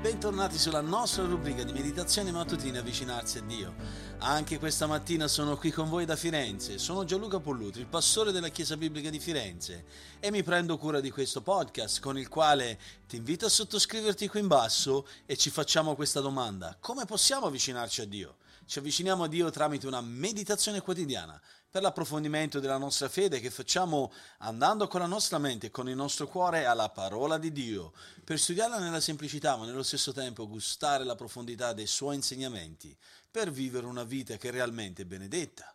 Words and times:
bentornati 0.00 0.56
sulla 0.56 0.80
nostra 0.80 1.24
rubrica 1.24 1.62
di 1.62 1.74
meditazione 1.74 2.32
mattutina 2.32 2.78
avvicinarsi 2.78 3.36
a 3.36 3.42
Dio. 3.42 3.74
Anche 4.20 4.58
questa 4.58 4.86
mattina 4.86 5.28
sono 5.28 5.58
qui 5.58 5.70
con 5.70 5.90
voi 5.90 6.06
da 6.06 6.16
Firenze, 6.16 6.78
sono 6.78 7.04
Gianluca 7.04 7.38
Pollutri, 7.38 7.82
il 7.82 7.86
pastore 7.86 8.32
della 8.32 8.48
Chiesa 8.48 8.78
Biblica 8.78 9.10
di 9.10 9.18
Firenze 9.18 9.84
e 10.18 10.30
mi 10.30 10.42
prendo 10.42 10.78
cura 10.78 11.00
di 11.00 11.10
questo 11.10 11.42
podcast 11.42 12.00
con 12.00 12.18
il 12.18 12.28
quale 12.28 12.78
ti 13.06 13.16
invito 13.16 13.44
a 13.44 13.50
sottoscriverti 13.50 14.26
qui 14.28 14.40
in 14.40 14.46
basso 14.46 15.06
e 15.26 15.36
ci 15.36 15.50
facciamo 15.50 15.94
questa 15.94 16.20
domanda. 16.20 16.78
Come 16.80 17.04
possiamo 17.04 17.44
avvicinarci 17.44 18.00
a 18.00 18.06
Dio? 18.06 18.36
Ci 18.64 18.78
avviciniamo 18.78 19.24
a 19.24 19.28
Dio 19.28 19.50
tramite 19.50 19.86
una 19.86 20.00
meditazione 20.00 20.80
quotidiana 20.80 21.38
per 21.70 21.82
l'approfondimento 21.82 22.58
della 22.58 22.78
nostra 22.78 23.08
fede 23.08 23.38
che 23.38 23.48
facciamo 23.48 24.12
andando 24.38 24.88
con 24.88 25.00
la 25.00 25.06
nostra 25.06 25.38
mente 25.38 25.68
e 25.68 25.70
con 25.70 25.88
il 25.88 25.94
nostro 25.94 26.26
cuore 26.26 26.64
alla 26.64 26.88
parola 26.88 27.38
di 27.38 27.52
Dio, 27.52 27.92
per 28.24 28.40
studiarla 28.40 28.78
nella 28.78 28.98
semplicità 28.98 29.56
ma 29.56 29.66
nello 29.66 29.84
stesso 29.84 30.12
tempo 30.12 30.48
gustare 30.48 31.04
la 31.04 31.14
profondità 31.14 31.72
dei 31.72 31.86
suoi 31.86 32.16
insegnamenti, 32.16 32.96
per 33.30 33.52
vivere 33.52 33.86
una 33.86 34.02
vita 34.02 34.36
che 34.36 34.48
è 34.48 34.50
realmente 34.50 35.06
benedetta. 35.06 35.72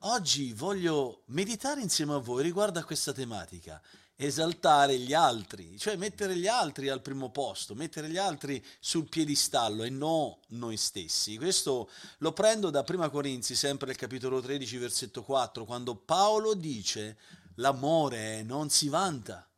Oggi 0.00 0.52
voglio 0.52 1.22
meditare 1.28 1.80
insieme 1.80 2.12
a 2.12 2.18
voi 2.18 2.42
riguardo 2.42 2.78
a 2.78 2.84
questa 2.84 3.14
tematica 3.14 3.80
esaltare 4.16 4.98
gli 4.98 5.12
altri, 5.12 5.78
cioè 5.78 5.96
mettere 5.96 6.36
gli 6.36 6.46
altri 6.46 6.88
al 6.88 7.02
primo 7.02 7.30
posto, 7.30 7.74
mettere 7.74 8.08
gli 8.08 8.16
altri 8.16 8.64
sul 8.78 9.08
piedistallo 9.08 9.82
e 9.82 9.90
non 9.90 10.34
noi 10.48 10.76
stessi. 10.76 11.36
Questo 11.36 11.90
lo 12.18 12.32
prendo 12.32 12.70
da 12.70 12.84
Prima 12.84 13.08
Corinzi, 13.08 13.56
sempre 13.56 13.90
il 13.90 13.96
capitolo 13.96 14.40
13, 14.40 14.76
versetto 14.78 15.22
4, 15.22 15.64
quando 15.64 15.96
Paolo 15.96 16.54
dice 16.54 17.16
l'amore 17.56 18.42
non 18.42 18.70
si 18.70 18.88
vanta. 18.88 19.48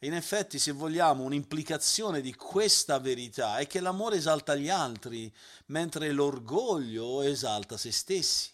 In 0.00 0.12
effetti, 0.12 0.58
se 0.58 0.72
vogliamo, 0.72 1.24
un'implicazione 1.24 2.20
di 2.20 2.34
questa 2.34 2.98
verità 2.98 3.56
è 3.56 3.66
che 3.66 3.80
l'amore 3.80 4.16
esalta 4.16 4.54
gli 4.54 4.68
altri, 4.68 5.32
mentre 5.66 6.12
l'orgoglio 6.12 7.22
esalta 7.22 7.78
se 7.78 7.90
stessi. 7.90 8.50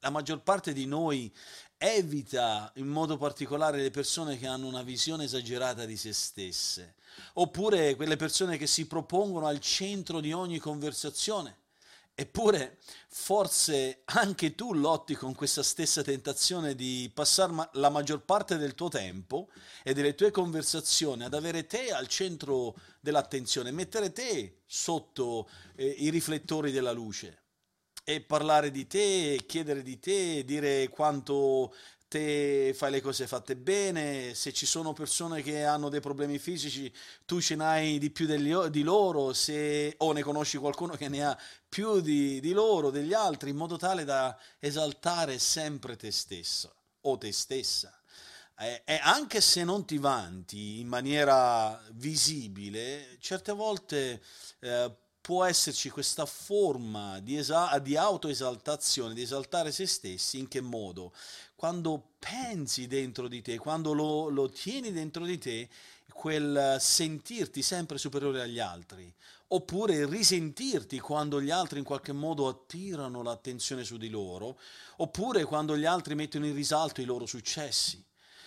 La 0.00 0.10
maggior 0.10 0.40
parte 0.40 0.72
di 0.72 0.86
noi 0.86 1.34
evita 1.78 2.70
in 2.76 2.86
modo 2.86 3.16
particolare 3.16 3.78
le 3.78 3.90
persone 3.90 4.38
che 4.38 4.46
hanno 4.46 4.66
una 4.66 4.82
visione 4.82 5.24
esagerata 5.24 5.84
di 5.84 5.96
se 5.96 6.12
stesse, 6.12 6.94
oppure 7.34 7.94
quelle 7.96 8.16
persone 8.16 8.56
che 8.56 8.66
si 8.66 8.86
propongono 8.86 9.46
al 9.46 9.60
centro 9.60 10.20
di 10.20 10.32
ogni 10.32 10.58
conversazione. 10.58 11.58
Eppure 12.18 12.78
forse 13.08 14.00
anche 14.06 14.54
tu 14.54 14.72
lotti 14.72 15.14
con 15.14 15.34
questa 15.34 15.62
stessa 15.62 16.02
tentazione 16.02 16.74
di 16.74 17.10
passare 17.12 17.68
la 17.72 17.90
maggior 17.90 18.22
parte 18.22 18.56
del 18.56 18.74
tuo 18.74 18.88
tempo 18.88 19.50
e 19.82 19.92
delle 19.92 20.14
tue 20.14 20.30
conversazioni 20.30 21.24
ad 21.24 21.34
avere 21.34 21.66
te 21.66 21.92
al 21.92 22.08
centro 22.08 22.74
dell'attenzione, 23.00 23.70
mettere 23.70 24.12
te 24.12 24.60
sotto 24.64 25.46
eh, 25.74 25.84
i 25.86 26.08
riflettori 26.08 26.72
della 26.72 26.92
luce 26.92 27.44
e 28.08 28.20
parlare 28.20 28.70
di 28.70 28.86
te, 28.86 29.42
chiedere 29.48 29.82
di 29.82 29.98
te, 29.98 30.44
dire 30.44 30.88
quanto 30.88 31.74
te 32.06 32.72
fai 32.72 32.92
le 32.92 33.00
cose 33.00 33.26
fatte 33.26 33.56
bene, 33.56 34.32
se 34.32 34.52
ci 34.52 34.64
sono 34.64 34.92
persone 34.92 35.42
che 35.42 35.64
hanno 35.64 35.88
dei 35.88 35.98
problemi 35.98 36.38
fisici, 36.38 36.92
tu 37.24 37.40
ce 37.40 37.56
n'hai 37.56 37.98
di 37.98 38.10
più 38.10 38.26
degli, 38.26 38.54
di 38.68 38.84
loro, 38.84 39.32
se, 39.32 39.92
o 39.98 40.12
ne 40.12 40.22
conosci 40.22 40.56
qualcuno 40.56 40.94
che 40.94 41.08
ne 41.08 41.24
ha 41.24 41.36
più 41.68 42.00
di, 42.00 42.38
di 42.38 42.52
loro, 42.52 42.90
degli 42.90 43.12
altri, 43.12 43.50
in 43.50 43.56
modo 43.56 43.76
tale 43.76 44.04
da 44.04 44.38
esaltare 44.60 45.40
sempre 45.40 45.96
te 45.96 46.12
stesso 46.12 46.76
o 47.00 47.18
te 47.18 47.32
stessa. 47.32 47.92
E 48.54 49.00
anche 49.02 49.40
se 49.40 49.64
non 49.64 49.84
ti 49.84 49.98
vanti 49.98 50.78
in 50.78 50.86
maniera 50.86 51.82
visibile, 51.94 53.16
certe 53.18 53.50
volte 53.50 54.22
eh, 54.60 54.96
può 55.26 55.44
esserci 55.44 55.90
questa 55.90 56.24
forma 56.24 57.18
di, 57.18 57.36
esa- 57.36 57.76
di 57.80 57.96
autoesaltazione, 57.96 59.12
di 59.12 59.22
esaltare 59.22 59.72
se 59.72 59.84
stessi, 59.84 60.38
in 60.38 60.46
che 60.46 60.60
modo? 60.60 61.12
Quando 61.56 62.10
pensi 62.20 62.86
dentro 62.86 63.26
di 63.26 63.42
te, 63.42 63.58
quando 63.58 63.92
lo, 63.92 64.28
lo 64.28 64.48
tieni 64.48 64.92
dentro 64.92 65.24
di 65.24 65.36
te, 65.36 65.68
quel 66.12 66.76
sentirti 66.78 67.60
sempre 67.60 67.98
superiore 67.98 68.40
agli 68.40 68.60
altri, 68.60 69.12
oppure 69.48 70.06
risentirti 70.06 71.00
quando 71.00 71.42
gli 71.42 71.50
altri 71.50 71.80
in 71.80 71.84
qualche 71.84 72.12
modo 72.12 72.46
attirano 72.46 73.20
l'attenzione 73.24 73.82
su 73.82 73.96
di 73.96 74.10
loro, 74.10 74.60
oppure 74.98 75.42
quando 75.42 75.76
gli 75.76 75.86
altri 75.86 76.14
mettono 76.14 76.46
in 76.46 76.54
risalto 76.54 77.00
i 77.00 77.04
loro 77.04 77.26
successi. 77.26 78.00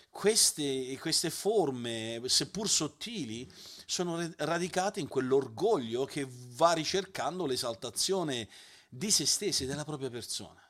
Queste, 0.09 0.97
queste 0.97 1.29
forme, 1.29 2.21
seppur 2.27 2.69
sottili, 2.69 3.51
sono 3.89 4.31
radicate 4.37 4.99
in 4.99 5.07
quell'orgoglio 5.07 6.05
che 6.05 6.27
va 6.29 6.73
ricercando 6.73 7.47
l'esaltazione 7.47 8.47
di 8.87 9.09
se 9.09 9.25
stessi, 9.25 9.65
della 9.65 9.83
propria 9.83 10.11
persona. 10.11 10.61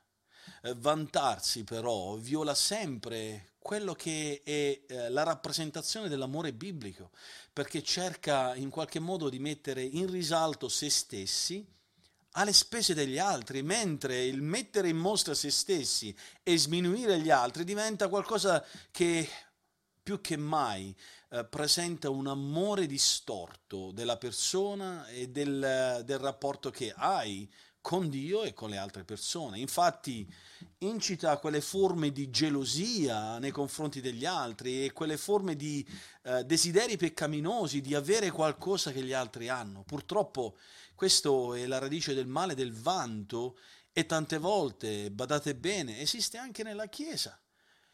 Eh, 0.62 0.74
vantarsi 0.76 1.66
però 1.66 2.16
viola 2.16 2.56
sempre 2.56 3.56
quello 3.60 3.94
che 3.94 4.42
è 4.42 4.80
eh, 4.88 5.10
la 5.10 5.24
rappresentazione 5.24 6.08
dell'amore 6.08 6.54
biblico, 6.54 7.12
perché 7.52 7.84
cerca 7.84 8.56
in 8.56 8.70
qualche 8.70 9.00
modo 9.00 9.28
di 9.28 9.40
mettere 9.40 9.84
in 9.84 10.10
risalto 10.10 10.70
se 10.70 10.90
stessi 10.90 11.68
alle 12.34 12.54
spese 12.54 12.94
degli 12.94 13.18
altri, 13.18 13.62
mentre 13.64 14.24
il 14.24 14.42
mettere 14.42 14.88
in 14.88 14.98
mostra 14.98 15.34
se 15.34 15.52
stessi 15.52 16.16
e 16.42 16.58
sminuire 16.58 17.20
gli 17.20 17.32
altri 17.32 17.66
diventa 17.66 18.08
qualcosa 18.08 18.66
che 18.92 19.30
più 20.02 20.22
che 20.22 20.38
mai 20.38 20.96
eh, 21.30 21.46
presenta 21.46 22.10
un 22.10 22.28
amore 22.28 22.86
distorto 22.88 23.92
della 23.92 24.18
persona 24.18 25.08
e 25.08 25.30
del, 25.30 26.02
del 26.04 26.20
rapporto 26.20 26.72
che 26.72 26.94
hai 26.96 27.48
con 27.82 28.10
Dio 28.10 28.44
e 28.44 28.54
con 28.54 28.70
le 28.70 28.78
altre 28.78 29.04
persone. 29.04 29.60
Infatti 29.60 30.28
incita 30.80 31.32
a 31.32 31.38
quelle 31.38 31.62
forme 31.62 32.12
di 32.12 32.30
gelosia 32.30 33.40
nei 33.40 33.52
confronti 33.52 34.02
degli 34.02 34.26
altri 34.26 34.86
e 34.86 34.92
quelle 34.92 35.18
forme 35.18 35.56
di 35.56 35.88
eh, 36.24 36.44
desideri 36.44 36.98
peccaminosi 36.98 37.82
di 37.82 37.96
avere 37.96 38.32
qualcosa 38.32 38.92
che 38.92 39.04
gli 39.04 39.14
altri 39.14 39.50
hanno. 39.50 39.84
Purtroppo 39.84 40.58
questo 40.96 41.54
è 41.54 41.66
la 41.66 41.78
radice 41.78 42.14
del 42.14 42.28
male 42.28 42.56
del 42.56 42.74
vanto 42.74 43.58
e 43.92 44.06
tante 44.06 44.38
volte, 44.38 45.10
badate 45.12 45.56
bene, 45.56 46.00
esiste 46.00 46.38
anche 46.38 46.64
nella 46.64 46.88
Chiesa. 46.88 47.40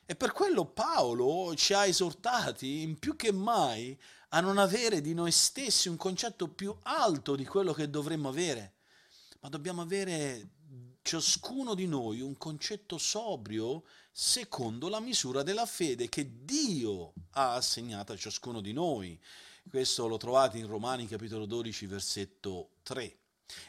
E 0.08 0.16
per 0.16 0.34
quello 0.34 0.66
Paolo 0.66 1.56
ci 1.56 1.74
ha 1.74 1.86
esortati 1.86 2.82
in 2.82 3.00
più 3.00 3.16
che 3.16 3.32
mai 3.32 4.00
a 4.30 4.40
non 4.40 4.60
avere 4.60 5.02
di 5.02 5.16
noi 5.16 5.32
stessi 5.32 5.90
un 5.90 5.98
concetto 5.98 6.48
più 6.48 6.76
alto 6.84 7.36
di 7.36 7.44
quello 7.46 7.74
che 7.74 7.90
dovremmo 7.90 8.30
avere, 8.30 8.76
ma 9.40 9.50
dobbiamo 9.50 9.82
avere 9.82 10.50
ciascuno 11.02 11.74
di 11.74 11.88
noi 11.88 12.22
un 12.22 12.38
concetto 12.38 12.98
sobrio 12.98 13.84
secondo 14.12 14.90
la 14.90 15.00
misura 15.00 15.42
della 15.42 15.66
fede 15.66 16.08
che 16.08 16.44
Dio 16.44 17.14
ha 17.32 17.54
assegnato 17.54 18.14
a 18.14 18.18
ciascuno 18.18 18.62
di 18.62 18.74
noi. 18.74 19.20
Questo 19.68 20.08
lo 20.08 20.18
trovate 20.18 20.60
in 20.60 20.68
Romani 20.68 21.08
capitolo 21.08 21.46
12 21.46 21.86
versetto 21.88 22.70
3. 22.84 23.18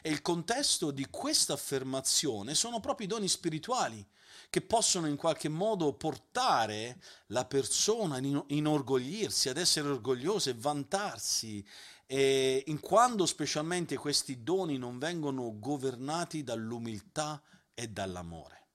E 0.01 0.09
il 0.09 0.21
contesto 0.21 0.91
di 0.91 1.07
questa 1.09 1.53
affermazione 1.53 2.55
sono 2.55 2.79
proprio 2.79 3.07
i 3.07 3.09
doni 3.09 3.27
spirituali 3.27 4.05
che 4.49 4.61
possono 4.61 5.07
in 5.07 5.17
qualche 5.17 5.49
modo 5.49 5.93
portare 5.93 7.01
la 7.27 7.45
persona 7.45 8.15
a 8.15 8.43
inorgoglirsi, 8.47 9.49
ad 9.49 9.57
essere 9.57 9.89
orgogliosa 9.89 10.49
e 10.49 10.55
vantarsi, 10.55 11.65
e 12.05 12.63
in 12.67 12.79
quando 12.79 13.25
specialmente 13.25 13.97
questi 13.97 14.43
doni 14.43 14.77
non 14.77 14.97
vengono 14.97 15.59
governati 15.59 16.43
dall'umiltà 16.43 17.41
e 17.73 17.89
dall'amore. 17.89 18.67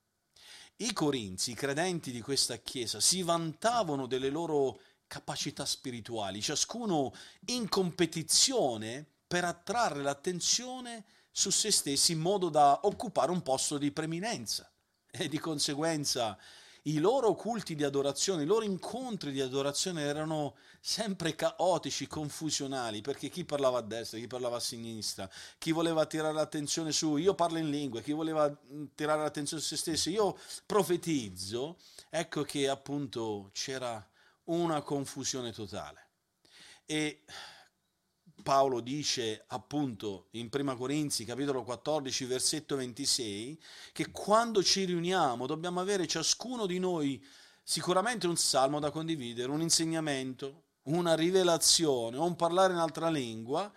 I 0.76 0.92
corinzi, 0.92 1.52
i 1.52 1.54
credenti 1.54 2.10
di 2.10 2.20
questa 2.20 2.56
chiesa, 2.56 3.00
si 3.00 3.22
vantavano 3.22 4.06
delle 4.06 4.28
loro 4.28 4.80
capacità 5.06 5.64
spirituali, 5.64 6.42
ciascuno 6.42 7.12
in 7.46 7.68
competizione 7.68 9.06
per 9.32 9.44
attrarre 9.46 10.02
l'attenzione 10.02 11.06
su 11.30 11.48
se 11.48 11.70
stessi 11.70 12.12
in 12.12 12.18
modo 12.18 12.50
da 12.50 12.80
occupare 12.82 13.30
un 13.30 13.40
posto 13.40 13.78
di 13.78 13.90
preminenza 13.90 14.70
e 15.10 15.26
di 15.26 15.38
conseguenza 15.38 16.38
i 16.82 16.98
loro 16.98 17.32
culti 17.32 17.74
di 17.74 17.82
adorazione, 17.82 18.42
i 18.42 18.46
loro 18.46 18.62
incontri 18.62 19.32
di 19.32 19.40
adorazione 19.40 20.02
erano 20.02 20.56
sempre 20.80 21.34
caotici, 21.34 22.06
confusionali, 22.06 23.00
perché 23.00 23.30
chi 23.30 23.46
parlava 23.46 23.78
a 23.78 23.82
destra, 23.82 24.18
chi 24.18 24.26
parlava 24.26 24.56
a 24.56 24.60
sinistra, 24.60 25.30
chi 25.56 25.72
voleva 25.72 26.04
tirare 26.04 26.34
l'attenzione 26.34 26.92
su 26.92 27.16
io 27.16 27.34
parlo 27.34 27.56
in 27.56 27.70
lingua, 27.70 28.02
chi 28.02 28.12
voleva 28.12 28.50
mm, 28.50 28.84
tirare 28.94 29.22
l'attenzione 29.22 29.62
su 29.62 29.68
se 29.68 29.76
stesso, 29.78 30.10
io 30.10 30.36
profetizzo, 30.66 31.78
ecco 32.10 32.42
che 32.42 32.68
appunto 32.68 33.48
c'era 33.54 34.06
una 34.44 34.82
confusione 34.82 35.52
totale. 35.52 36.08
E 36.84 37.22
Paolo 38.42 38.80
dice 38.80 39.44
appunto 39.48 40.26
in 40.32 40.48
Prima 40.48 40.74
Corinzi 40.74 41.24
capitolo 41.24 41.62
14 41.62 42.24
versetto 42.24 42.76
26 42.76 43.62
che 43.92 44.10
quando 44.10 44.62
ci 44.62 44.84
riuniamo 44.84 45.46
dobbiamo 45.46 45.80
avere 45.80 46.06
ciascuno 46.06 46.66
di 46.66 46.78
noi 46.78 47.24
sicuramente 47.62 48.26
un 48.26 48.36
salmo 48.36 48.80
da 48.80 48.90
condividere, 48.90 49.50
un 49.50 49.60
insegnamento, 49.60 50.64
una 50.84 51.14
rivelazione 51.14 52.16
o 52.16 52.24
un 52.24 52.34
parlare 52.36 52.72
in 52.72 52.78
altra 52.78 53.08
lingua, 53.08 53.72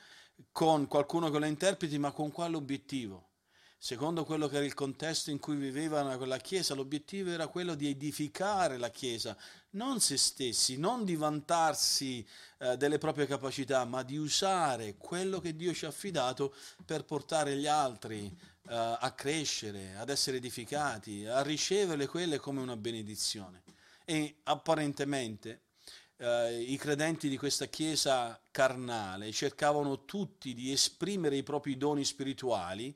con 0.52 0.88
qualcuno 0.88 1.30
che 1.30 1.40
lo 1.40 1.46
interpreti, 1.46 1.98
ma 1.98 2.12
con 2.12 2.32
quale 2.32 2.56
obiettivo? 2.56 3.30
Secondo 3.78 4.26
quello 4.26 4.48
che 4.48 4.56
era 4.56 4.66
il 4.66 4.74
contesto 4.74 5.30
in 5.30 5.40
cui 5.40 5.56
viveva 5.56 6.18
quella 6.18 6.38
chiesa, 6.38 6.74
l'obiettivo 6.74 7.30
era 7.30 7.48
quello 7.48 7.76
di 7.76 7.88
edificare 7.88 8.78
la 8.78 8.90
chiesa, 8.90 9.38
non 9.72 10.00
se 10.00 10.18
stessi, 10.18 10.78
non 10.78 11.04
di 11.06 11.16
vantarsi 11.16 12.26
eh, 12.60 12.78
delle 12.78 12.98
proprie 12.98 13.28
capacità, 13.28 13.86
ma 13.86 14.02
di 14.02 14.18
usare 14.18 14.96
quello 14.98 15.40
che 15.40 15.56
Dio 15.56 15.74
ci 15.74 15.86
ha 15.86 15.90
affidato 15.90 16.56
per 16.84 17.04
portare 17.04 17.56
gli 17.58 17.68
altri 17.68 18.26
eh, 18.26 18.98
a 19.00 19.12
crescere, 19.14 19.96
ad 19.98 20.10
essere 20.10 20.38
edificati, 20.38 21.26
a 21.26 21.42
ricevere 21.42 22.08
quelle 22.08 22.38
come 22.38 22.62
una 22.62 22.78
benedizione. 22.78 23.64
E 24.04 24.38
apparentemente 24.44 25.62
eh, 26.18 26.62
i 26.62 26.78
credenti 26.78 27.28
di 27.30 27.38
questa 27.38 27.66
chiesa 27.66 28.40
carnale 28.52 29.32
cercavano 29.32 30.06
tutti 30.06 30.54
di 30.54 30.72
esprimere 30.72 31.36
i 31.36 31.44
propri 31.44 31.78
doni 31.78 32.06
spirituali, 32.06 32.96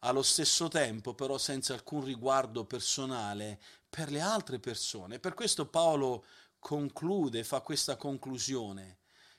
allo 0.00 0.22
stesso 0.22 0.68
tempo 0.68 1.14
però 1.14 1.38
senza 1.38 1.74
alcun 1.74 2.04
riguardo 2.04 2.64
personale 2.64 3.60
per 3.88 4.10
le 4.10 4.20
altre 4.20 4.58
persone. 4.58 5.18
Per 5.18 5.34
questo 5.34 5.66
Paolo 5.66 6.24
conclude, 6.58 7.44
fa 7.44 7.60
questa 7.60 7.96
conclusione, 7.96 8.98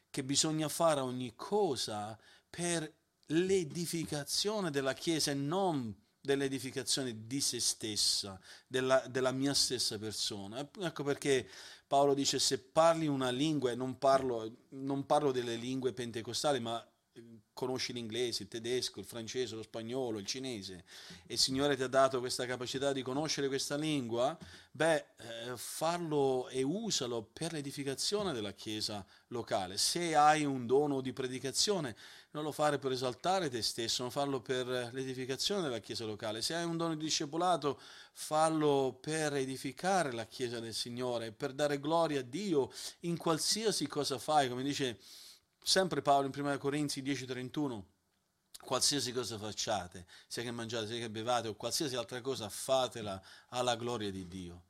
che 0.09 0.23
bisogna 0.23 0.69
fare 0.69 1.01
ogni 1.01 1.33
cosa 1.35 2.17
per 2.49 2.91
l'edificazione 3.27 4.71
della 4.71 4.93
Chiesa 4.93 5.31
e 5.31 5.35
non 5.35 5.95
dell'edificazione 6.21 7.27
di 7.27 7.39
se 7.41 7.59
stessa, 7.59 8.39
della, 8.67 9.03
della, 9.07 9.31
mia 9.31 9.53
stessa 9.53 9.97
persona. 9.97 10.67
Ecco 10.79 11.03
perché 11.03 11.47
Paolo 11.87 12.13
dice 12.13 12.39
se 12.39 12.59
parli 12.59 13.07
una 13.07 13.29
lingua, 13.29 13.71
e 13.71 13.75
non 13.75 13.97
parlo, 13.97 14.65
non 14.69 15.05
parlo 15.05 15.31
delle 15.31 15.55
lingue 15.55 15.93
pentecostali, 15.93 16.59
ma 16.59 16.85
conosci 17.53 17.91
l'inglese, 17.91 18.43
il 18.43 18.49
tedesco, 18.49 18.99
il 18.99 19.05
francese, 19.05 19.55
lo 19.55 19.63
spagnolo, 19.63 20.17
il 20.17 20.25
cinese 20.25 20.85
e 21.27 21.33
il 21.33 21.39
Signore 21.39 21.75
ti 21.75 21.83
ha 21.83 21.87
dato 21.87 22.19
questa 22.19 22.45
capacità 22.45 22.93
di 22.93 23.01
conoscere 23.01 23.49
questa 23.49 23.75
lingua, 23.75 24.37
beh, 24.71 24.95
eh, 24.95 25.03
farlo 25.55 26.47
e 26.47 26.63
usalo 26.63 27.21
per 27.21 27.51
l'edificazione 27.51 28.31
della 28.31 28.53
Chiesa 28.53 29.05
locale. 29.27 29.77
Se 29.77 30.15
hai 30.15 30.45
un 30.45 30.67
dono 30.67 31.01
di 31.01 31.11
predicazione, 31.11 31.97
non 32.31 32.43
lo 32.43 32.53
fare 32.53 32.77
per 32.77 32.93
esaltare 32.93 33.49
te 33.49 33.61
stesso, 33.61 34.03
non 34.03 34.11
farlo 34.11 34.39
per 34.39 34.67
l'edificazione 34.93 35.61
della 35.61 35.79
Chiesa 35.79 36.05
locale. 36.05 36.41
Se 36.41 36.53
hai 36.53 36.63
un 36.63 36.77
dono 36.77 36.95
di 36.95 37.03
discepolato, 37.03 37.77
fallo 38.13 38.97
per 39.01 39.33
edificare 39.33 40.13
la 40.13 40.27
Chiesa 40.27 40.59
del 40.59 40.73
Signore, 40.73 41.33
per 41.33 41.51
dare 41.51 41.79
gloria 41.79 42.21
a 42.21 42.23
Dio 42.23 42.71
in 43.01 43.17
qualsiasi 43.17 43.85
cosa 43.87 44.17
fai, 44.17 44.47
come 44.47 44.63
dice 44.63 44.97
sempre 45.69 46.01
Paolo 46.01 46.25
in 46.25 46.31
1 46.35 46.57
Corinzi 46.57 47.03
10:31, 47.03 47.83
qualsiasi 48.59 49.11
cosa 49.11 49.37
facciate, 49.37 50.07
sia 50.27 50.41
che 50.41 50.49
mangiate, 50.49 50.87
sia 50.87 50.97
che 50.97 51.11
bevate 51.11 51.47
o 51.47 51.53
qualsiasi 51.53 51.95
altra 51.95 52.21
cosa, 52.21 52.49
fatela 52.49 53.21
alla 53.49 53.75
gloria 53.75 54.09
di 54.09 54.27
Dio. 54.27 54.63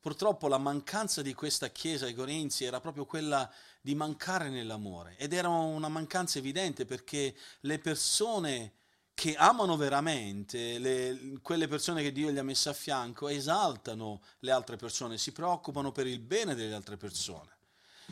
Purtroppo 0.00 0.48
la 0.48 0.56
mancanza 0.56 1.20
di 1.20 1.34
questa 1.34 1.68
chiesa 1.68 2.06
ai 2.06 2.14
Corinzi 2.14 2.64
era 2.64 2.80
proprio 2.80 3.04
quella 3.04 3.52
di 3.82 3.94
mancare 3.94 4.48
nell'amore 4.48 5.16
ed 5.18 5.34
era 5.34 5.48
una 5.48 5.88
mancanza 5.88 6.38
evidente 6.38 6.86
perché 6.86 7.36
le 7.60 7.78
persone 7.78 8.72
che 9.12 9.34
amano 9.34 9.76
veramente, 9.76 10.78
le, 10.78 11.40
quelle 11.42 11.68
persone 11.68 12.02
che 12.02 12.12
Dio 12.12 12.30
gli 12.30 12.38
ha 12.38 12.42
messo 12.42 12.70
a 12.70 12.72
fianco, 12.72 13.28
esaltano 13.28 14.22
le 14.38 14.50
altre 14.50 14.76
persone, 14.76 15.18
si 15.18 15.32
preoccupano 15.32 15.92
per 15.92 16.06
il 16.06 16.20
bene 16.20 16.54
delle 16.54 16.72
altre 16.72 16.96
persone. 16.96 17.56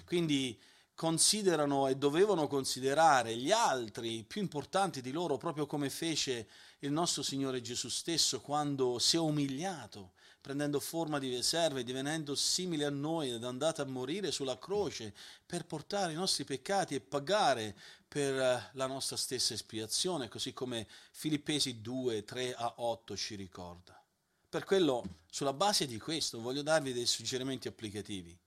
Quindi 0.04 0.60
considerano 0.96 1.88
e 1.88 1.96
dovevano 1.96 2.48
considerare 2.48 3.36
gli 3.36 3.52
altri 3.52 4.24
più 4.26 4.40
importanti 4.40 5.02
di 5.02 5.12
loro, 5.12 5.36
proprio 5.36 5.66
come 5.66 5.90
fece 5.90 6.48
il 6.80 6.90
nostro 6.90 7.22
Signore 7.22 7.60
Gesù 7.60 7.90
stesso 7.90 8.40
quando 8.40 8.98
si 8.98 9.16
è 9.16 9.18
umiliato, 9.18 10.12
prendendo 10.40 10.80
forma 10.80 11.18
di 11.18 11.42
serve, 11.42 11.84
divenendo 11.84 12.34
simile 12.34 12.86
a 12.86 12.90
noi 12.90 13.30
ed 13.30 13.44
andato 13.44 13.82
a 13.82 13.84
morire 13.84 14.32
sulla 14.32 14.58
croce 14.58 15.14
per 15.44 15.66
portare 15.66 16.12
i 16.12 16.16
nostri 16.16 16.44
peccati 16.44 16.94
e 16.94 17.00
pagare 17.00 17.76
per 18.08 18.34
eh, 18.34 18.70
la 18.72 18.86
nostra 18.86 19.18
stessa 19.18 19.52
espiazione, 19.52 20.28
così 20.28 20.54
come 20.54 20.88
Filippesi 21.12 21.82
2, 21.82 22.24
3 22.24 22.54
a 22.54 22.72
8 22.78 23.16
ci 23.16 23.34
ricorda. 23.34 24.02
Per 24.48 24.64
quello, 24.64 25.04
sulla 25.30 25.52
base 25.52 25.86
di 25.86 25.98
questo, 25.98 26.40
voglio 26.40 26.62
darvi 26.62 26.94
dei 26.94 27.04
suggerimenti 27.04 27.68
applicativi 27.68 28.38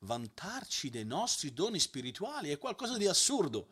vantarci 0.00 0.90
dei 0.90 1.04
nostri 1.04 1.52
doni 1.52 1.80
spirituali 1.80 2.50
è 2.50 2.58
qualcosa 2.58 2.96
di 2.96 3.06
assurdo, 3.06 3.68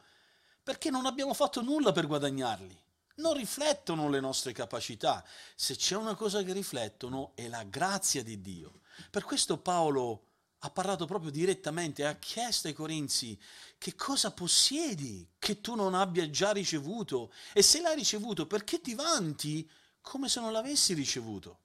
perché 0.63 0.91
non 0.91 1.07
abbiamo 1.07 1.35
fatto 1.35 1.63
nulla 1.63 1.93
per 1.93 2.07
guadagnarli. 2.07 2.85
Non 3.17 3.35
riflettono 3.35 4.09
le 4.11 4.21
nostre 4.21 4.53
capacità. 4.53 5.25
Se 5.55 5.77
c'è 5.77 5.97
una 5.97 6.15
cosa 6.15 6.43
che 6.43 6.53
riflettono 6.53 7.33
è 7.35 7.49
la 7.49 7.63
grazia 7.65 8.23
di 8.23 8.41
Dio. 8.41 8.81
Per 9.11 9.25
questo 9.25 9.59
Paolo 9.59 10.25
ha 10.61 10.71
parlato 10.71 11.07
proprio 11.07 11.31
direttamente, 11.31 12.05
ha 12.05 12.17
chiesto 12.17 12.67
ai 12.67 12.75
Corinzi 12.75 13.39
che 13.79 13.95
cosa 13.95 14.33
possiedi 14.33 15.27
che 15.39 15.61
tu 15.61 15.75
non 15.75 15.95
abbia 15.95 16.29
già 16.29 16.51
ricevuto 16.51 17.33
e 17.53 17.63
se 17.63 17.81
l'hai 17.81 17.95
ricevuto 17.95 18.47
perché 18.47 18.81
ti 18.81 18.95
vanti 18.95 19.69
come 20.01 20.29
se 20.29 20.41
non 20.41 20.53
l'avessi 20.53 20.93
ricevuto. 20.93 21.61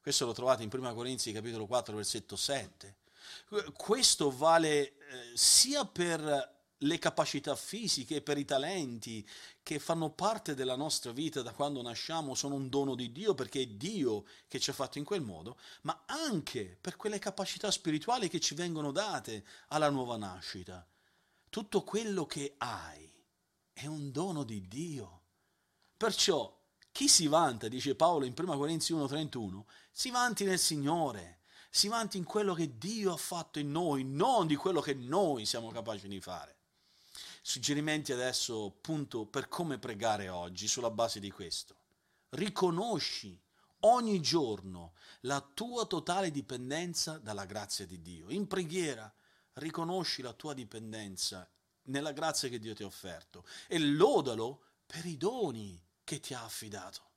Questo 0.00 0.26
lo 0.26 0.32
trovate 0.32 0.62
in 0.62 0.70
1 0.72 0.94
Corinzi 0.94 1.32
capitolo 1.32 1.66
4 1.66 1.96
versetto 1.96 2.36
7. 2.36 2.96
Questo 3.76 4.30
vale 4.30 4.70
eh, 4.70 4.92
sia 5.34 5.84
per 5.84 6.60
le 6.82 6.98
capacità 6.98 7.54
fisiche, 7.56 8.22
per 8.22 8.38
i 8.38 8.44
talenti 8.44 9.26
che 9.62 9.78
fanno 9.78 10.10
parte 10.10 10.54
della 10.54 10.76
nostra 10.76 11.12
vita 11.12 11.42
da 11.42 11.52
quando 11.52 11.82
nasciamo, 11.82 12.34
sono 12.34 12.54
un 12.54 12.68
dono 12.68 12.94
di 12.94 13.12
Dio 13.12 13.34
perché 13.34 13.62
è 13.62 13.66
Dio 13.66 14.24
che 14.48 14.58
ci 14.58 14.70
ha 14.70 14.74
fatto 14.74 14.98
in 14.98 15.04
quel 15.04 15.22
modo, 15.22 15.58
ma 15.82 16.02
anche 16.06 16.76
per 16.80 16.96
quelle 16.96 17.18
capacità 17.18 17.70
spirituali 17.70 18.28
che 18.28 18.40
ci 18.40 18.54
vengono 18.54 18.90
date 18.90 19.44
alla 19.68 19.90
nuova 19.90 20.16
nascita. 20.16 20.86
Tutto 21.48 21.82
quello 21.82 22.26
che 22.26 22.54
hai 22.58 23.10
è 23.72 23.86
un 23.86 24.10
dono 24.10 24.42
di 24.42 24.66
Dio. 24.66 25.20
Perciò 25.96 26.58
chi 26.90 27.08
si 27.08 27.26
vanta, 27.26 27.68
dice 27.68 27.94
Paolo 27.94 28.24
in 28.24 28.34
1 28.36 28.56
Corinzi 28.56 28.92
1:31, 28.92 29.64
si 29.90 30.10
vanti 30.10 30.44
nel 30.44 30.58
Signore 30.58 31.41
si 31.74 31.88
vanti 31.88 32.18
in 32.18 32.24
quello 32.24 32.52
che 32.52 32.76
Dio 32.76 33.14
ha 33.14 33.16
fatto 33.16 33.58
in 33.58 33.70
noi, 33.70 34.04
non 34.04 34.46
di 34.46 34.56
quello 34.56 34.82
che 34.82 34.92
noi 34.92 35.46
siamo 35.46 35.70
capaci 35.70 36.06
di 36.06 36.20
fare. 36.20 36.56
Suggerimenti 37.40 38.12
adesso 38.12 38.66
appunto 38.66 39.24
per 39.24 39.48
come 39.48 39.78
pregare 39.78 40.28
oggi 40.28 40.68
sulla 40.68 40.90
base 40.90 41.18
di 41.18 41.30
questo. 41.30 41.74
Riconosci 42.28 43.40
ogni 43.80 44.20
giorno 44.20 44.92
la 45.20 45.40
tua 45.40 45.86
totale 45.86 46.30
dipendenza 46.30 47.16
dalla 47.16 47.46
grazia 47.46 47.86
di 47.86 48.02
Dio. 48.02 48.28
In 48.28 48.46
preghiera 48.46 49.10
riconosci 49.54 50.20
la 50.20 50.34
tua 50.34 50.52
dipendenza 50.52 51.48
nella 51.84 52.12
grazia 52.12 52.50
che 52.50 52.58
Dio 52.58 52.74
ti 52.74 52.82
ha 52.82 52.86
offerto 52.86 53.46
e 53.66 53.78
lodalo 53.78 54.60
per 54.84 55.06
i 55.06 55.16
doni 55.16 55.82
che 56.04 56.20
ti 56.20 56.34
ha 56.34 56.44
affidato. 56.44 57.11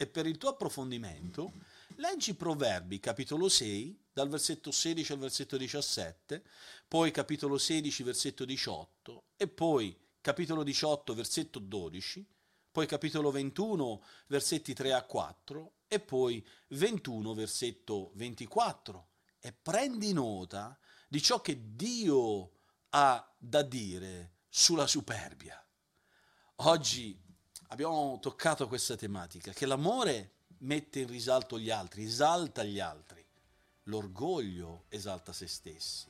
E 0.00 0.06
per 0.06 0.24
il 0.24 0.38
tuo 0.38 0.48
approfondimento 0.48 1.52
Leggi 1.96 2.32
Proverbi, 2.32 2.98
capitolo 3.00 3.50
6, 3.50 4.04
dal 4.14 4.30
versetto 4.30 4.70
16 4.70 5.12
al 5.12 5.18
versetto 5.18 5.58
17, 5.58 6.42
poi 6.88 7.10
capitolo 7.10 7.58
16, 7.58 8.02
versetto 8.02 8.46
18, 8.46 9.24
e 9.36 9.46
poi 9.46 9.94
capitolo 10.22 10.62
18, 10.62 11.12
versetto 11.12 11.58
12, 11.58 12.26
poi 12.72 12.86
capitolo 12.86 13.30
21, 13.30 14.02
versetti 14.28 14.72
3 14.72 14.94
a 14.94 15.04
4, 15.04 15.72
e 15.86 16.00
poi 16.00 16.42
21, 16.68 17.34
versetto 17.34 18.12
24. 18.14 19.08
E 19.38 19.52
prendi 19.52 20.14
nota 20.14 20.78
di 21.08 21.20
ciò 21.20 21.42
che 21.42 21.74
Dio 21.76 22.52
ha 22.88 23.34
da 23.36 23.60
dire 23.60 24.36
sulla 24.48 24.86
superbia. 24.86 25.62
Oggi 26.62 27.28
abbiamo 27.70 28.18
toccato 28.20 28.68
questa 28.68 28.96
tematica, 28.96 29.52
che 29.52 29.66
l'amore 29.66 30.30
mette 30.58 31.00
in 31.00 31.08
risalto 31.08 31.58
gli 31.58 31.70
altri, 31.70 32.04
esalta 32.04 32.62
gli 32.62 32.80
altri. 32.80 33.24
L'orgoglio 33.84 34.84
esalta 34.88 35.32
se 35.32 35.46
stessi. 35.46 36.06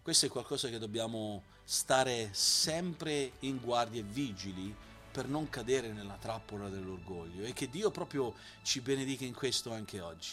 Questo 0.00 0.26
è 0.26 0.28
qualcosa 0.28 0.68
che 0.68 0.78
dobbiamo 0.78 1.42
stare 1.64 2.30
sempre 2.32 3.32
in 3.40 3.60
guardia 3.60 4.00
e 4.00 4.04
vigili 4.04 4.74
per 5.12 5.28
non 5.28 5.48
cadere 5.48 5.92
nella 5.92 6.16
trappola 6.16 6.68
dell'orgoglio 6.68 7.44
e 7.44 7.52
che 7.52 7.68
Dio 7.68 7.90
proprio 7.90 8.34
ci 8.62 8.80
benedica 8.80 9.24
in 9.24 9.34
questo 9.34 9.72
anche 9.72 10.00
oggi. 10.00 10.30